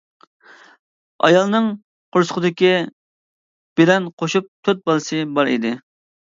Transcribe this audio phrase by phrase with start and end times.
[1.27, 1.67] ئايالنىڭ
[2.17, 2.71] قورسىقىدىكى
[3.81, 5.77] بىلەن قوشۇپ تۆت بالىسى بار ئىدى.